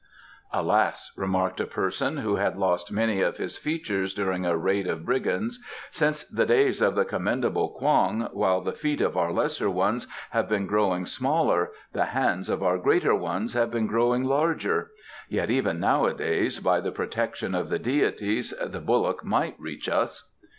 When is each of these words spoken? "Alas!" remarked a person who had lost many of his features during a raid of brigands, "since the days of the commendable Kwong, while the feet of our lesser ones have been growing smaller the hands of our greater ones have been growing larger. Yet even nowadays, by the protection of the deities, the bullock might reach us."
"Alas!" 0.51 1.11
remarked 1.15 1.59
a 1.59 1.67
person 1.67 2.17
who 2.17 2.37
had 2.37 2.57
lost 2.57 2.91
many 2.91 3.21
of 3.21 3.37
his 3.37 3.55
features 3.55 4.15
during 4.15 4.47
a 4.47 4.57
raid 4.57 4.87
of 4.87 5.05
brigands, 5.05 5.59
"since 5.91 6.23
the 6.23 6.43
days 6.47 6.81
of 6.81 6.95
the 6.95 7.05
commendable 7.05 7.69
Kwong, 7.69 8.27
while 8.33 8.61
the 8.61 8.71
feet 8.73 8.99
of 8.99 9.15
our 9.15 9.31
lesser 9.31 9.69
ones 9.69 10.07
have 10.31 10.49
been 10.49 10.65
growing 10.65 11.05
smaller 11.05 11.69
the 11.93 12.05
hands 12.05 12.49
of 12.49 12.63
our 12.63 12.79
greater 12.79 13.13
ones 13.13 13.53
have 13.53 13.69
been 13.69 13.85
growing 13.85 14.23
larger. 14.23 14.89
Yet 15.29 15.51
even 15.51 15.79
nowadays, 15.79 16.59
by 16.59 16.79
the 16.79 16.91
protection 16.91 17.53
of 17.53 17.69
the 17.69 17.77
deities, 17.77 18.55
the 18.59 18.81
bullock 18.81 19.23
might 19.23 19.53
reach 19.59 19.87
us." 19.87 20.31